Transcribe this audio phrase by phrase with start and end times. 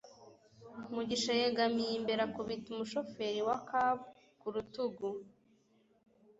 [0.93, 3.97] mugisha yegamiye imbere akubita umushoferi wa cab
[4.39, 5.07] ku rutugu